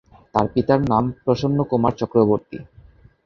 [0.33, 2.57] তার পিতার নাম প্রসন্নকুমার চক্রবর্তী।